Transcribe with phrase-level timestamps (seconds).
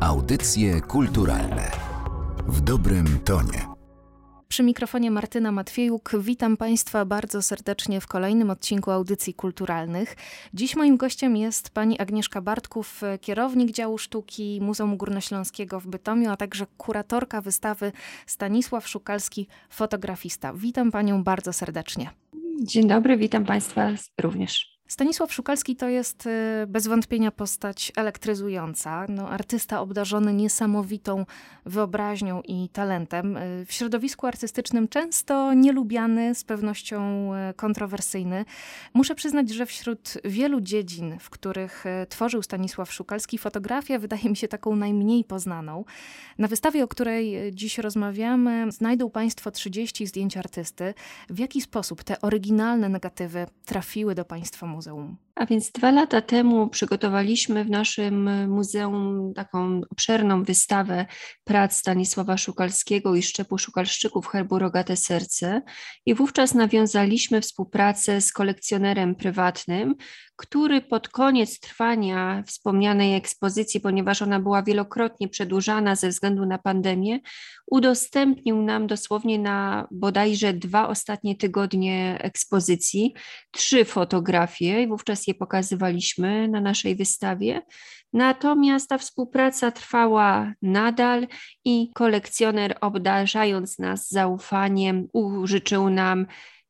[0.00, 1.70] Audycje kulturalne
[2.46, 3.66] w dobrym tonie.
[4.48, 6.12] Przy mikrofonie Martyna Matwiejuk.
[6.20, 10.16] Witam Państwa bardzo serdecznie w kolejnym odcinku Audycji Kulturalnych.
[10.54, 16.36] Dziś moim gościem jest pani Agnieszka Bartków, kierownik działu sztuki Muzeum Górnośląskiego w Bytomiu, a
[16.36, 17.92] także kuratorka wystawy
[18.26, 20.52] Stanisław Szukalski, fotografista.
[20.54, 22.10] Witam panią bardzo serdecznie.
[22.62, 23.90] Dzień dobry, witam Państwa
[24.20, 24.79] również.
[24.90, 31.26] Stanisław Szukalski to jest y, bez wątpienia postać elektryzująca, no, artysta obdarzony niesamowitą
[31.66, 33.36] wyobraźnią i talentem.
[33.36, 38.44] Y, w środowisku artystycznym często nielubiany, z pewnością y, kontrowersyjny.
[38.94, 44.48] Muszę przyznać, że wśród wielu dziedzin, w których tworzył Stanisław Szukalski, fotografia wydaje mi się
[44.48, 45.84] taką najmniej poznaną.
[46.38, 50.94] Na wystawie, o której dziś rozmawiamy, znajdą Państwo 30 zdjęć artysty.
[51.28, 54.79] W jaki sposób te oryginalne negatywy trafiły do Państwa muzeum?
[54.80, 55.18] Muzeum.
[55.40, 61.06] A więc dwa lata temu przygotowaliśmy w naszym muzeum taką obszerną wystawę
[61.44, 65.62] prac Stanisława Szukalskiego i Szczepu Szukalszczyków Herbu Rogate Serce.
[66.06, 69.94] I wówczas nawiązaliśmy współpracę z kolekcjonerem prywatnym,
[70.36, 77.18] który pod koniec trwania wspomnianej ekspozycji, ponieważ ona była wielokrotnie przedłużana ze względu na pandemię,
[77.70, 83.14] udostępnił nam dosłownie na bodajże dwa ostatnie tygodnie ekspozycji
[83.50, 84.82] trzy fotografie.
[84.82, 87.62] I wówczas pokazywaliśmy na naszej wystawie.
[88.12, 91.26] Natomiast ta współpraca trwała nadal
[91.64, 96.26] i kolekcjoner, obdarzając nas zaufaniem, użyczył nam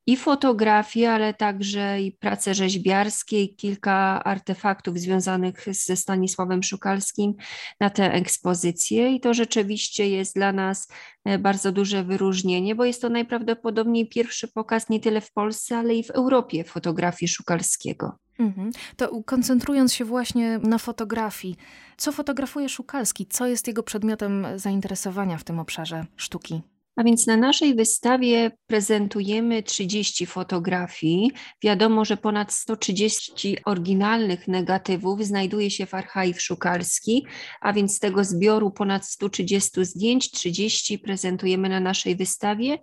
[0.06, 7.34] i fotografie, ale także i prace rzeźbiarskie, i kilka artefaktów związanych ze Stanisławem Szukalskim
[7.81, 9.12] na tę ekspozycję.
[9.12, 10.89] I to rzeczywiście jest dla nas
[11.25, 15.95] e, bardzo duże wyróżnienie, bo jest to najprawdopodobniej pierwszy pokaz nie tyle w Polsce, ale
[15.95, 18.19] i w Europie fotografii Szukalskiego.
[18.39, 18.70] Mhm.
[18.97, 21.57] To koncentrując się właśnie na fotografii,
[21.97, 23.27] co fotografuje Szukalski?
[23.27, 26.62] Co jest jego przedmiotem zainteresowania w tym obszarze sztuki?
[27.01, 31.30] A więc na naszej wystawie prezentujemy 30 fotografii.
[31.63, 37.27] Wiadomo, że ponad 130 oryginalnych negatywów znajduje się w archiv szukalski,
[37.61, 42.79] a więc z tego zbioru ponad 130 zdjęć, 30 prezentujemy na naszej wystawie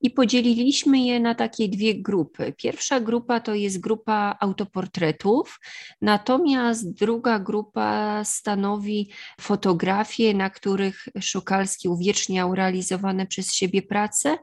[0.00, 2.54] i podzieliliśmy je na takie dwie grupy.
[2.56, 5.60] Pierwsza grupa to jest grupa autoportretów,
[6.00, 14.38] natomiast druga grupa stanowi fotografie, na których Szukalski uwieczniał realizowane przez siebie pracę,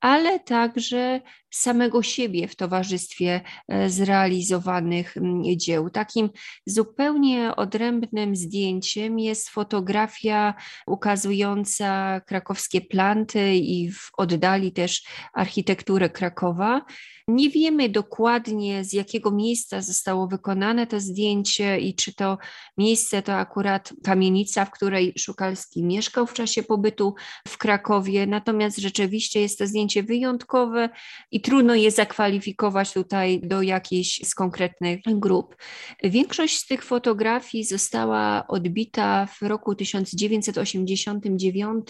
[0.00, 1.20] ale także
[1.50, 5.90] samego siebie w towarzystwie e, zrealizowanych mm, dzieł.
[5.90, 6.30] Takim
[6.66, 10.54] zupełnie odrębnym zdjęciem jest fotografia
[10.86, 16.84] ukazująca krakowskie planty i w oddali też architekturę Krakowa.
[17.28, 22.38] Nie wiemy dokładnie, z jakiego miejsca zostało wykonane to zdjęcie i czy to
[22.78, 27.14] miejsce to akurat kamienica, w której Szukalski mieszkał w czasie pobytu
[27.48, 28.26] w Krakowie.
[28.26, 30.88] Natomiast rzeczywiście jest to zdjęcie wyjątkowe
[31.30, 35.56] i trudno je zakwalifikować tutaj do jakiejś z konkretnych grup.
[36.04, 41.88] Większość z tych fotografii została odbita w roku 1989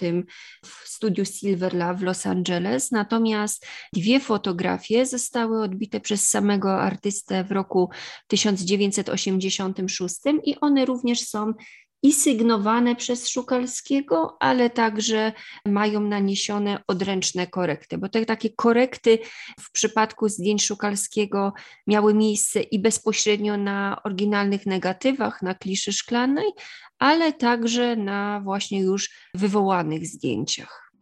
[0.65, 7.45] w studiu Silver Love w Los Angeles, natomiast dwie fotografie zostały odbite przez samego artystę
[7.45, 7.91] w roku
[8.27, 11.53] 1986 i one również są
[12.03, 15.33] i sygnowane przez Szukalskiego, ale także
[15.67, 19.19] mają naniesione odręczne korekty, bo te takie korekty
[19.61, 21.53] w przypadku zdjęć Szukalskiego
[21.87, 26.51] miały miejsce i bezpośrednio na oryginalnych negatywach, na kliszy szklanej,
[26.99, 30.93] ale także na właśnie już wywołanych zdjęciach.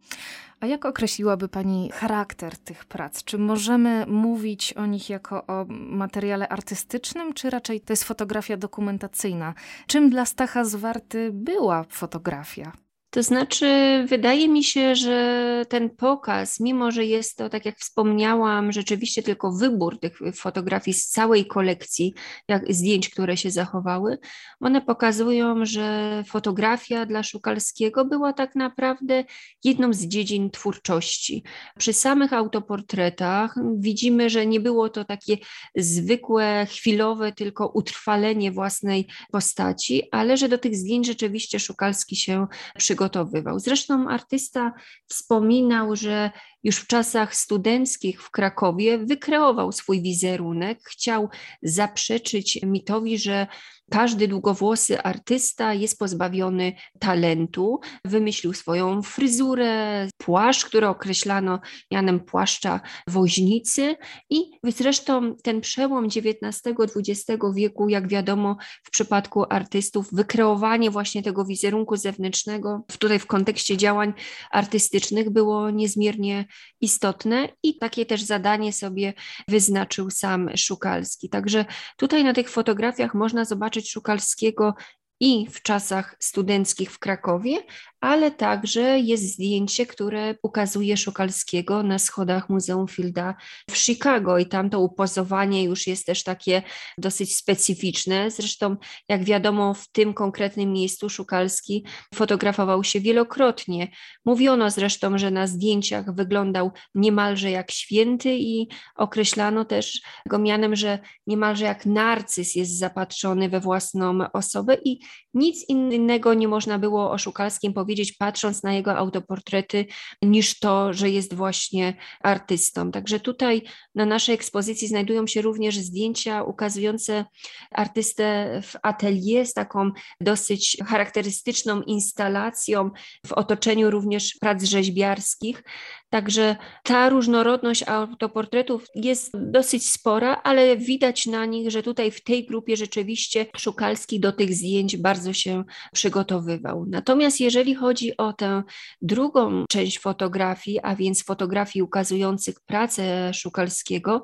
[0.59, 3.23] A jak określiłaby Pani charakter tych prac?
[3.23, 9.53] Czy możemy mówić o nich jako o materiale artystycznym, czy raczej to jest fotografia dokumentacyjna?
[9.87, 12.71] Czym dla Stacha Zwarty była fotografia?
[13.17, 13.65] To znaczy,
[14.07, 19.51] wydaje mi się, że ten pokaz, mimo że jest to, tak jak wspomniałam, rzeczywiście tylko
[19.51, 22.13] wybór tych fotografii z całej kolekcji
[22.47, 24.17] jak, zdjęć, które się zachowały,
[24.59, 29.23] one pokazują, że fotografia dla Szukalskiego była tak naprawdę
[29.63, 31.43] jedną z dziedzin twórczości.
[31.77, 35.37] Przy samych autoportretach widzimy, że nie było to takie
[35.75, 42.47] zwykłe, chwilowe, tylko utrwalenie własnej postaci, ale że do tych zdjęć rzeczywiście Szukalski się
[42.77, 43.59] przygotował przygotowywał.
[43.59, 44.73] Zresztą artysta
[45.07, 46.31] wspominał, że
[46.63, 51.29] już w czasach studenckich w Krakowie wykreował swój wizerunek, chciał
[51.61, 53.47] zaprzeczyć mitowi, że
[53.91, 57.79] każdy długowłosy artysta jest pozbawiony talentu.
[58.05, 61.59] Wymyślił swoją fryzurę, płaszcz, który określano
[61.91, 63.95] mianem płaszcza woźnicy
[64.29, 67.25] i zresztą ten przełom XIX-XX
[67.55, 74.13] wieku, jak wiadomo w przypadku artystów, wykreowanie właśnie tego wizerunku zewnętrznego, tutaj w kontekście działań
[74.51, 76.45] artystycznych było niezmiernie
[76.81, 79.13] istotne i takie też zadanie sobie
[79.47, 81.29] wyznaczył sam Szukalski.
[81.29, 81.65] Także
[81.97, 84.73] tutaj na tych fotografiach można zobaczyć Szukalskiego
[85.19, 87.57] i w czasach studenckich w Krakowie,
[88.01, 93.35] ale także jest zdjęcie, które ukazuje Szukalskiego na schodach Muzeum Fielda
[93.69, 96.61] w Chicago i tam to upozowanie już jest też takie
[96.97, 98.31] dosyć specyficzne.
[98.31, 98.75] Zresztą,
[99.09, 101.85] jak wiadomo, w tym konkretnym miejscu Szukalski
[102.15, 103.87] fotografował się wielokrotnie.
[104.25, 110.99] Mówiono zresztą, że na zdjęciach wyglądał niemalże jak święty i określano też go mianem, że
[111.27, 114.99] niemalże jak narcyz jest zapatrzony we własną osobę i
[115.33, 117.86] nic innego nie można było o Szukalskim powiedzieć,
[118.19, 119.85] patrząc na jego autoportrety,
[120.21, 122.91] niż to, że jest właśnie artystą.
[122.91, 123.61] Także tutaj
[123.95, 127.25] na naszej ekspozycji znajdują się również zdjęcia ukazujące
[127.71, 129.91] artystę w atelier z taką
[130.21, 132.89] dosyć charakterystyczną instalacją
[133.25, 135.63] w otoczeniu również prac rzeźbiarskich.
[136.09, 142.45] Także ta różnorodność autoportretów jest dosyć spora, ale widać na nich, że tutaj w tej
[142.45, 145.63] grupie rzeczywiście Szukalski do tych zdjęć bardzo się
[145.93, 146.85] przygotowywał.
[146.89, 148.63] Natomiast jeżeli chodzi o tę
[149.01, 154.23] drugą część fotografii, a więc fotografii ukazujących pracę Szukalskiego,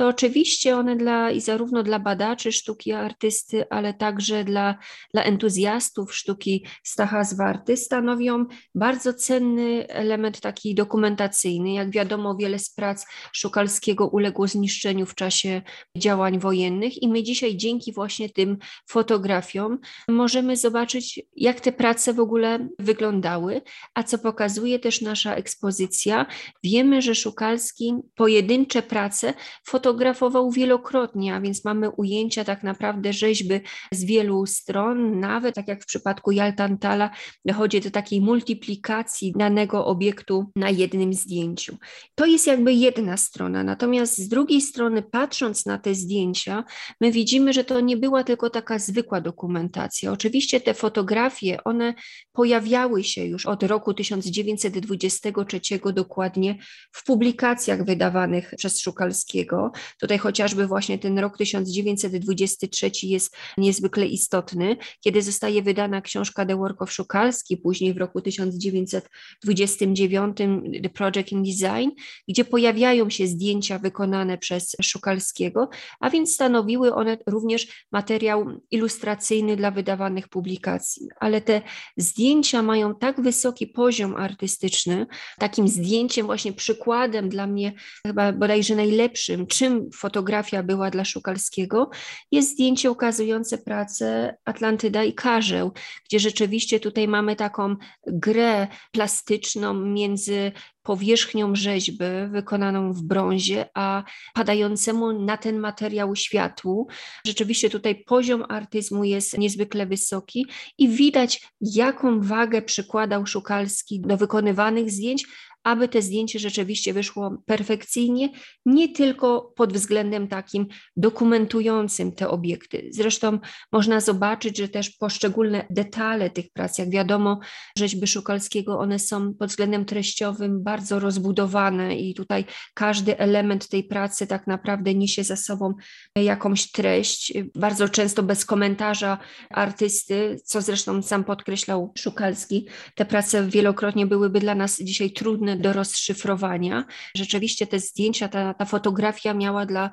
[0.00, 4.78] to oczywiście one dla i zarówno dla badaczy sztuki artysty, ale także dla,
[5.14, 11.72] dla entuzjastów sztuki Stacha Zwarty stanowią bardzo cenny element taki dokumentacyjny.
[11.72, 15.62] Jak wiadomo, wiele z prac Szukalskiego uległo zniszczeniu w czasie
[15.96, 18.58] działań wojennych i my dzisiaj dzięki właśnie tym
[18.88, 23.62] fotografiom możemy zobaczyć, jak te prace w ogóle wyglądały,
[23.94, 26.26] a co pokazuje też nasza ekspozycja.
[26.64, 29.34] Wiemy, że Szukalski pojedyncze prace
[29.66, 33.60] fotografował fotografował wielokrotnie, a więc mamy ujęcia tak naprawdę rzeźby
[33.92, 37.10] z wielu stron, nawet tak jak w przypadku Jaltantala
[37.44, 41.76] dochodzi do takiej multiplikacji danego obiektu na jednym zdjęciu.
[42.14, 46.64] To jest jakby jedna strona, natomiast z drugiej strony patrząc na te zdjęcia,
[47.00, 50.12] my widzimy, że to nie była tylko taka zwykła dokumentacja.
[50.12, 51.94] Oczywiście te fotografie, one
[52.32, 55.60] pojawiały się już od roku 1923
[55.92, 56.56] dokładnie
[56.92, 59.72] w publikacjach wydawanych przez Szukalskiego.
[60.00, 66.82] Tutaj chociażby właśnie ten rok 1923 jest niezwykle istotny, kiedy zostaje wydana książka The Work
[66.82, 70.36] of Szukalski, później w roku 1929
[70.82, 71.90] The Project in Design,
[72.28, 75.68] gdzie pojawiają się zdjęcia wykonane przez Szukalskiego,
[76.00, 81.08] a więc stanowiły one również materiał ilustracyjny dla wydawanych publikacji.
[81.20, 81.62] Ale te
[81.96, 85.06] zdjęcia mają tak wysoki poziom artystyczny,
[85.38, 87.72] takim zdjęciem, właśnie przykładem dla mnie,
[88.06, 91.90] chyba bodajże najlepszym, czym fotografia była dla Szukalskiego,
[92.32, 95.72] jest zdjęcie ukazujące pracę Atlantyda i Karzeł,
[96.04, 97.76] gdzie rzeczywiście tutaj mamy taką
[98.06, 100.52] grę plastyczną między
[100.82, 104.04] powierzchnią rzeźby wykonaną w brązie, a
[104.34, 106.88] padającemu na ten materiał światłu.
[107.26, 110.46] Rzeczywiście tutaj poziom artyzmu jest niezwykle wysoki
[110.78, 115.26] i widać, jaką wagę przykładał Szukalski do wykonywanych zdjęć,
[115.64, 118.28] aby te zdjęcie rzeczywiście wyszło perfekcyjnie,
[118.66, 120.66] nie tylko pod względem takim
[120.96, 122.88] dokumentującym te obiekty.
[122.90, 123.38] Zresztą
[123.72, 127.40] można zobaczyć, że też poszczególne detale tych prac, jak wiadomo,
[127.78, 132.44] rzeźby Szukalskiego, one są pod względem treściowym bardzo rozbudowane i tutaj
[132.74, 135.74] każdy element tej pracy tak naprawdę niesie za sobą
[136.16, 139.18] jakąś treść, bardzo często bez komentarza
[139.50, 142.68] artysty, co zresztą sam podkreślał Szukalski.
[142.94, 146.84] Te prace wielokrotnie byłyby dla nas dzisiaj trudne do rozszyfrowania.
[147.16, 149.90] Rzeczywiście te zdjęcia, ta, ta fotografia miała dla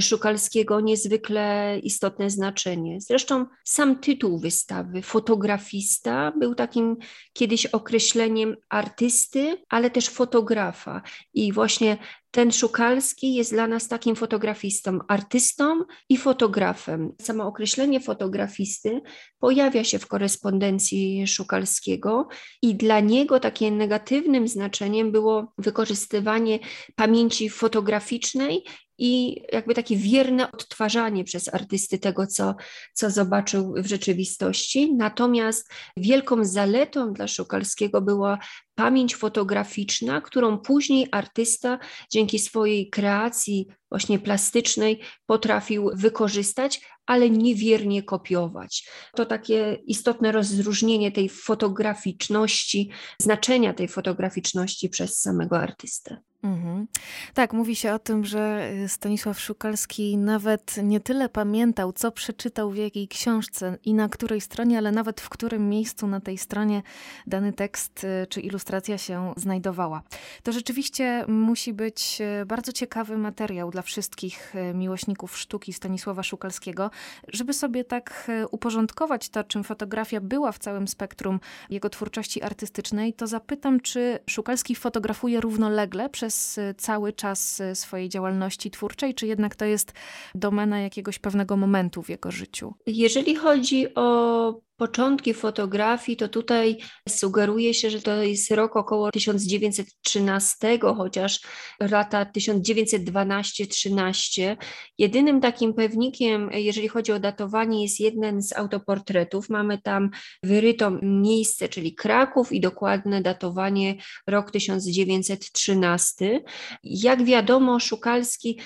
[0.00, 3.00] Szukalskiego niezwykle istotne znaczenie.
[3.00, 6.96] Zresztą sam tytuł wystawy, fotografista, był takim
[7.32, 11.02] kiedyś określeniem artysty, ale też fotografa.
[11.34, 11.98] I właśnie
[12.34, 17.12] ten Szukalski jest dla nas takim fotografistą, artystą i fotografem.
[17.20, 19.02] Samo określenie fotografisty
[19.38, 22.28] pojawia się w korespondencji Szukalskiego
[22.62, 26.58] i dla niego takim negatywnym znaczeniem było wykorzystywanie
[26.96, 28.64] pamięci fotograficznej
[28.98, 32.54] i jakby takie wierne odtwarzanie przez artysty tego, co,
[32.94, 34.94] co zobaczył w rzeczywistości.
[34.94, 38.38] Natomiast wielką zaletą dla Szukalskiego była
[38.74, 41.78] pamięć fotograficzna, którą później artysta
[42.10, 48.88] dzięki swojej kreacji właśnie plastycznej potrafił wykorzystać, ale niewiernie kopiować.
[49.14, 56.20] To takie istotne rozróżnienie tej fotograficzności, znaczenia tej fotograficzności przez samego artystę.
[56.44, 56.86] Mhm.
[57.34, 62.70] Tak, mówi się o tym, że y, Stanisław Szukalski nawet nie tyle pamiętał, co przeczytał
[62.70, 66.82] w jakiej książce i na której stronie, ale nawet w którym miejscu na tej stronie
[67.26, 70.02] dany tekst y, czy ilustracja się znajdowała.
[70.42, 76.90] To rzeczywiście musi być y, bardzo ciekawy materiał dla wszystkich miłośników sztuki Stanisława Szukalskiego,
[77.28, 83.26] żeby sobie tak uporządkować to, czym fotografia była w całym spektrum jego twórczości artystycznej, to
[83.26, 89.26] zapytam, czy Szukalski fotografuje równolegle przez przez y, cały czas y, swojej działalności twórczej, czy
[89.26, 89.92] jednak to jest
[90.34, 92.74] domena jakiegoś pewnego momentu w jego życiu?
[92.86, 96.76] Jeżeli chodzi o początki fotografii, to tutaj
[97.08, 101.40] sugeruje się, że to jest rok około 1913, chociaż
[101.80, 104.56] lata 1912-13.
[104.98, 109.50] Jedynym takim pewnikiem, jeżeli chodzi o datowanie, jest jeden z autoportretów.
[109.50, 110.10] Mamy tam
[110.42, 113.94] wyryto miejsce, czyli Kraków i dokładne datowanie
[114.26, 116.40] rok 1913.
[116.84, 118.60] Jak wiadomo, Szukalski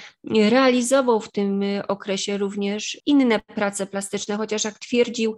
[0.50, 5.36] realizował w tym okresie również inne prace plastyczne, chociaż jak twierdził,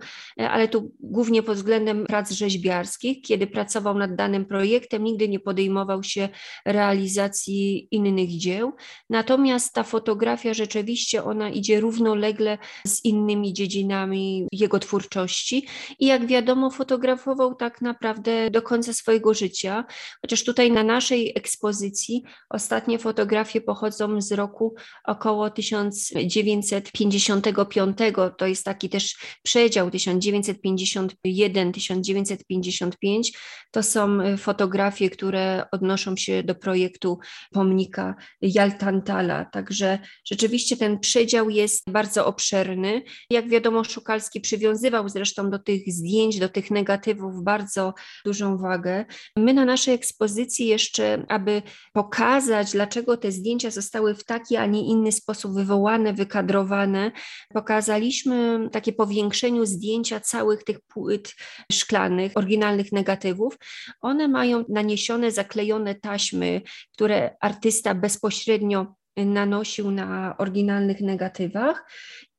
[0.61, 3.23] ale tu głównie pod względem prac rzeźbiarskich.
[3.23, 6.29] Kiedy pracował nad danym projektem, nigdy nie podejmował się
[6.67, 8.73] realizacji innych dzieł.
[9.11, 15.67] Natomiast ta fotografia rzeczywiście ona idzie równolegle z innymi dziedzinami jego twórczości
[15.99, 19.85] i jak wiadomo fotografował tak naprawdę do końca swojego życia,
[20.23, 24.75] chociaż tutaj na naszej ekspozycji ostatnie fotografie pochodzą z roku
[25.05, 27.99] około 1955,
[28.39, 33.23] to jest taki też przedział 1955 1951-1955
[33.71, 37.19] to są y, fotografie, które odnoszą się do projektu
[37.53, 39.45] pomnika Jaltantala.
[39.45, 43.03] Także rzeczywiście ten przedział jest bardzo obszerny.
[43.31, 49.05] Jak wiadomo, Szukalski przywiązywał zresztą do tych zdjęć, do tych negatywów bardzo dużą wagę.
[49.37, 54.87] My na naszej ekspozycji jeszcze, aby pokazać, dlaczego te zdjęcia zostały w taki, a nie
[54.87, 57.13] inny sposób wywołane, wykadrowane,
[57.55, 61.35] pokazaliśmy takie powiększeniu zdjęcia całych całych tych płyt
[61.73, 63.59] szklanych, oryginalnych negatywów,
[64.01, 71.85] one mają naniesione, zaklejone taśmy, które artysta bezpośrednio nanosił na oryginalnych negatywach.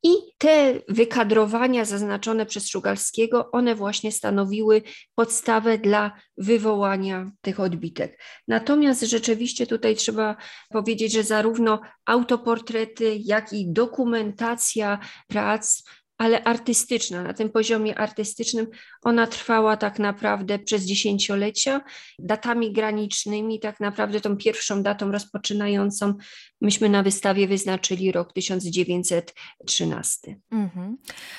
[0.03, 4.81] I te wykadrowania zaznaczone przez Szugalskiego, one właśnie stanowiły
[5.15, 8.21] podstawę dla wywołania tych odbitek.
[8.47, 10.35] Natomiast rzeczywiście tutaj trzeba
[10.69, 15.83] powiedzieć, że zarówno autoportrety, jak i dokumentacja prac
[16.21, 17.23] ale artystyczna.
[17.23, 18.67] Na tym poziomie artystycznym
[19.01, 21.81] ona trwała tak naprawdę przez dziesięciolecia.
[22.19, 26.13] Datami granicznymi, tak naprawdę tą pierwszą datą rozpoczynającą,
[26.61, 30.39] myśmy na wystawie wyznaczyli rok 1913.
[30.51, 30.97] Mhm.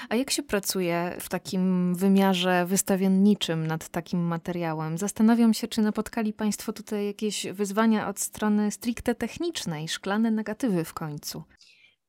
[0.09, 4.99] A jak się pracuje w takim wymiarze wystawienniczym nad takim materiałem?
[4.99, 10.95] Zastanawiam się, czy napotkali Państwo tutaj jakieś wyzwania od strony stricte technicznej, szklane negatywy w
[10.95, 11.43] końcu.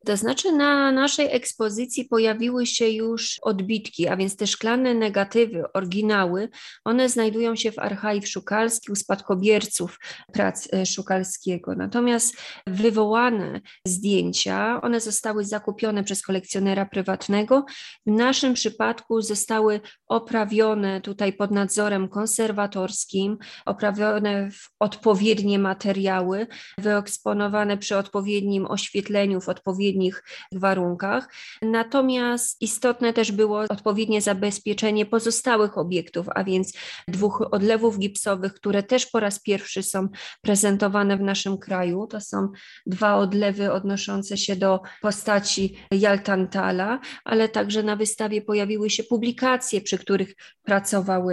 [0.05, 6.50] To znaczy na naszej ekspozycji pojawiły się już odbitki, a więc te szklane negatywy, oryginały,
[6.86, 10.00] one znajdują się w archiv Szukalski u spadkobierców
[10.33, 11.75] prac e, Szukalskiego.
[11.75, 17.65] Natomiast wywołane zdjęcia, one zostały zakupione przez kolekcjonera prywatnego.
[18.05, 27.98] W naszym przypadku zostały oprawione tutaj pod nadzorem konserwatorskim, oprawione w odpowiednie materiały, wyeksponowane przy
[27.98, 31.29] odpowiednim oświetleniu, w odpowiednim odpowiednich warunkach.
[31.62, 36.73] Natomiast istotne też było odpowiednie zabezpieczenie pozostałych obiektów, a więc
[37.07, 40.07] dwóch odlewów gipsowych, które też po raz pierwszy są
[40.41, 42.07] prezentowane w naszym kraju.
[42.07, 42.51] To są
[42.85, 49.97] dwa odlewy odnoszące się do postaci Jaltantala, ale także na wystawie pojawiły się publikacje, przy
[49.97, 51.27] których pracował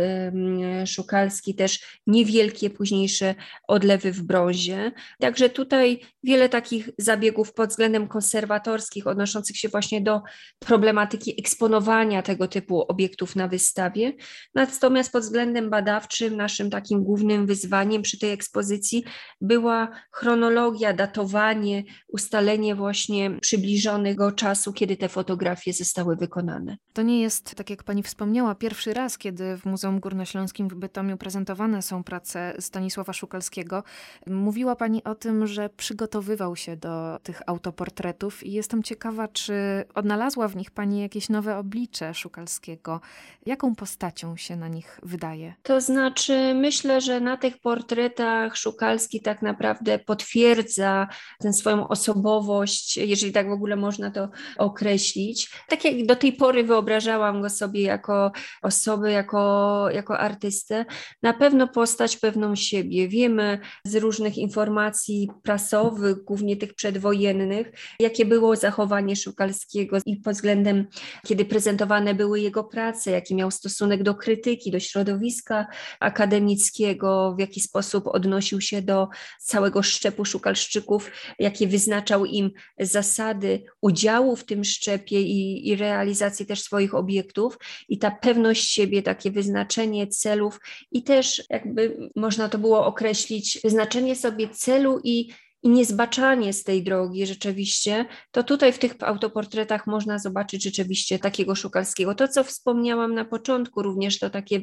[0.86, 3.34] Szukalski, też niewielkie późniejsze
[3.68, 4.92] odlewy w brązie.
[5.20, 10.20] Także tutaj wiele takich zabiegów pod względem konserwacji konserwatorskich odnoszących się właśnie do
[10.58, 14.12] problematyki eksponowania tego typu obiektów na wystawie.
[14.54, 19.04] Natomiast pod względem badawczym naszym takim głównym wyzwaniem przy tej ekspozycji
[19.40, 26.76] była chronologia, datowanie, ustalenie właśnie przybliżonego czasu, kiedy te fotografie zostały wykonane.
[26.92, 31.16] To nie jest, tak jak pani wspomniała, pierwszy raz, kiedy w Muzeum Górnośląskim w Bytomiu
[31.16, 33.82] prezentowane są prace Stanisława Szukalskiego.
[34.26, 39.54] Mówiła pani o tym, że przygotowywał się do tych autoportretów i jestem ciekawa, czy
[39.94, 43.00] odnalazła w nich Pani jakieś nowe oblicze Szukalskiego.
[43.46, 45.54] Jaką postacią się na nich wydaje?
[45.62, 51.08] To znaczy, myślę, że na tych portretach Szukalski tak naprawdę potwierdza
[51.40, 54.28] tę swoją osobowość, jeżeli tak w ogóle można to
[54.58, 55.50] określić.
[55.68, 58.32] Tak jak do tej pory wyobrażałam go sobie jako
[58.62, 60.84] osobę, jako, jako artystę,
[61.22, 63.08] na pewno postać pewną siebie.
[63.08, 70.86] Wiemy z różnych informacji prasowych, głównie tych przedwojennych, jakie było zachowanie Szukalskiego i pod względem,
[71.26, 75.66] kiedy prezentowane były jego prace, jaki miał stosunek do krytyki, do środowiska
[76.00, 79.08] akademickiego, w jaki sposób odnosił się do
[79.40, 86.62] całego szczepu Szukalszczyków, jakie wyznaczał im zasady udziału w tym szczepie i, i realizacji też
[86.62, 87.58] swoich obiektów.
[87.88, 90.60] I ta pewność siebie, takie wyznaczenie celów
[90.92, 96.82] i też jakby można to było określić, wyznaczenie sobie celu i i niezbaczanie z tej
[96.82, 102.14] drogi rzeczywiście, to tutaj w tych autoportretach można zobaczyć rzeczywiście takiego Szukalskiego.
[102.14, 104.60] To, co wspomniałam na początku, również to takie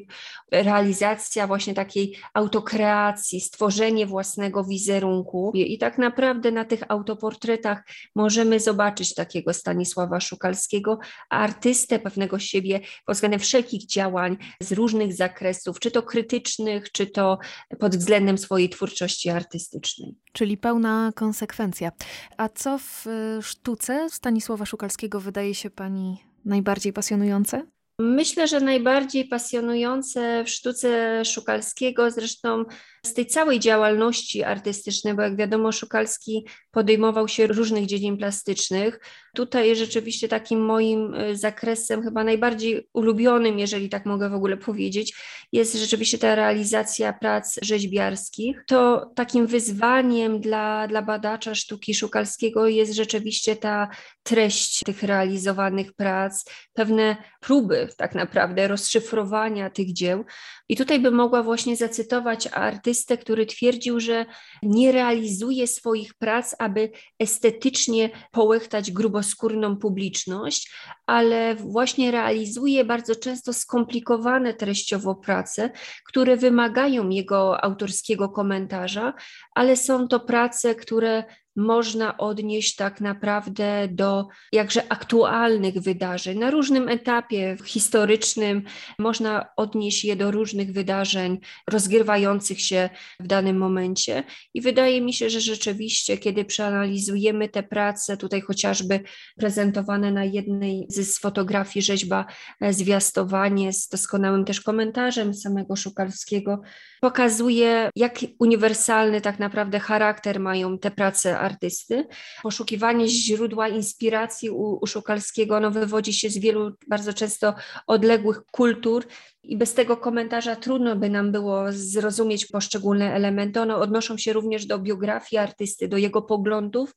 [0.52, 5.52] realizacja właśnie takiej autokreacji, stworzenie własnego wizerunku.
[5.56, 7.84] I tak naprawdę na tych autoportretach
[8.16, 11.00] możemy zobaczyć takiego Stanisława Szukalskiego,
[11.30, 17.38] artystę pewnego siebie pod względem wszelkich działań z różnych zakresów, czy to krytycznych, czy to
[17.80, 20.16] pod względem swojej twórczości artystycznej.
[20.34, 21.92] Czyli pełna konsekwencja.
[22.38, 27.66] A co w y, sztuce Stanisława Szukalskiego wydaje się Pani najbardziej pasjonujące?
[28.00, 32.64] Myślę, że najbardziej pasjonujące w sztuce Szukalskiego, zresztą
[33.08, 39.00] z tej całej działalności artystycznej, bo jak wiadomo, Szukalski podejmował się różnych dziedzin plastycznych.
[39.36, 45.16] Tutaj rzeczywiście takim moim y, zakresem, chyba najbardziej ulubionym, jeżeli tak mogę w ogóle powiedzieć,
[45.52, 48.64] jest rzeczywiście ta realizacja prac rzeźbiarskich.
[48.68, 53.90] To takim wyzwaniem dla, dla badacza sztuki Szukalskiego jest rzeczywiście ta
[54.24, 60.26] treść tych realizowanych prac, pewne próby tak naprawdę rozszyfrowania tych dzieł.
[60.70, 64.26] I tutaj bym mogła właśnie zacytować artystę, który twierdził, że
[64.64, 66.90] nie realizuje swoich prac, aby
[67.20, 70.72] estetycznie połechtać gruboskórną publiczność,
[71.08, 75.70] ale właśnie realizuje bardzo często skomplikowane treściowo prace,
[76.06, 79.14] które wymagają jego autorskiego komentarza,
[79.56, 81.24] ale są to prace, które
[81.58, 86.40] można odnieść tak naprawdę do jakże aktualnych wydarzeń.
[86.40, 88.64] Na różnym etapie historycznym
[89.00, 94.24] można odnieść je do różnych wydarzeń rozgrywających się w danym momencie.
[94.54, 99.00] I wydaje mi się, że rzeczywiście, kiedy przeanalizujemy te prace, tutaj chociażby
[99.38, 102.26] prezentowane na jednej z fotografii rzeźba
[102.62, 106.62] e, zwiastowanie z doskonałym też komentarzem samego Szukalskiego,
[107.02, 112.08] pokazuje, jak uniwersalny tak naprawdę charakter mają te prace artysty.
[112.44, 117.54] Poszukiwanie źródła inspiracji u, u Szukalskiego no, wywodzi się z wielu bardzo często
[117.88, 119.08] odległych kultur
[119.44, 123.62] i bez tego komentarza trudno by nam było zrozumieć poszczególne elementy.
[123.62, 126.94] One odnoszą się również do biografii artysty, do jego poglądów,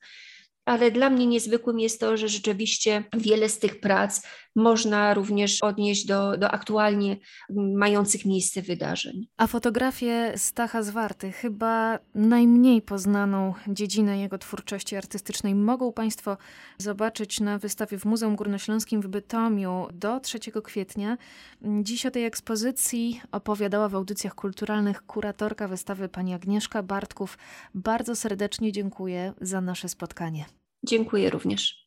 [0.64, 4.22] ale dla mnie niezwykłym jest to, że rzeczywiście wiele z tych prac
[4.56, 7.16] można również odnieść do, do aktualnie
[7.76, 9.26] mających miejsce wydarzeń.
[9.36, 16.36] A fotografie Stacha Zwarty, chyba najmniej poznaną dziedzinę jego twórczości artystycznej, mogą Państwo
[16.78, 21.16] zobaczyć na wystawie w Muzeum Górnośląskim w Bytomiu do 3 kwietnia.
[21.82, 27.38] Dziś o tej ekspozycji opowiadała w audycjach kulturalnych kuratorka wystawy pani Agnieszka Bartków.
[27.74, 30.44] Bardzo serdecznie dziękuję za nasze spotkanie.
[30.86, 31.86] Dziękuję również.